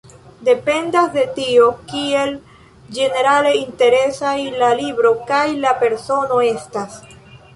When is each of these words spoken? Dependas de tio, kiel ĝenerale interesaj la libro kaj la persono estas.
Dependas 0.47 1.09
de 1.17 1.25
tio, 1.39 1.65
kiel 1.91 2.31
ĝenerale 2.97 3.51
interesaj 3.59 4.33
la 4.63 4.69
libro 4.81 5.11
kaj 5.29 5.45
la 5.67 5.75
persono 5.83 6.41
estas. 6.49 6.97